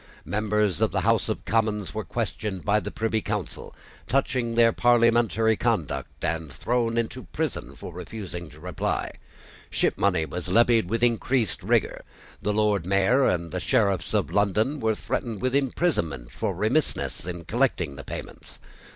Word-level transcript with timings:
Members 0.25 0.81
of 0.81 0.89
the 0.89 1.01
House 1.01 1.29
of 1.29 1.45
Commons 1.45 1.93
were 1.93 2.03
questioned 2.03 2.65
by 2.65 2.79
the 2.79 2.89
Privy 2.89 3.21
Council 3.21 3.75
touching 4.07 4.55
their 4.55 4.71
parliamentary 4.73 5.55
conduct, 5.55 6.23
and 6.25 6.51
thrown 6.51 6.97
into 6.97 7.21
prison 7.25 7.75
for 7.75 7.93
refusing 7.93 8.49
to 8.49 8.59
reply. 8.59 9.11
Shipmoney 9.69 10.25
was 10.27 10.47
levied 10.49 10.89
with 10.89 11.03
increased 11.03 11.61
rigour. 11.61 12.01
The 12.41 12.51
Lord 12.51 12.83
Mayor 12.83 13.27
and 13.27 13.51
the 13.51 13.59
Sheriffs 13.59 14.15
of 14.15 14.31
London 14.31 14.79
were 14.79 14.95
threatened 14.95 15.39
with 15.39 15.53
imprisonment 15.53 16.31
for 16.31 16.55
remissness 16.55 17.27
in 17.27 17.45
collecting 17.45 17.93
the 17.95 18.03
payments. 18.03 18.57